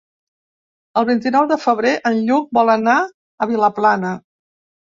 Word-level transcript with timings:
El 1.01 1.05
vint-i-nou 1.09 1.45
de 1.51 1.57
febrer 1.65 1.93
en 2.13 2.17
Lluc 2.31 2.49
vol 2.59 2.75
anar 2.79 2.97
a 3.03 3.49
Vilaplana. 3.55 4.19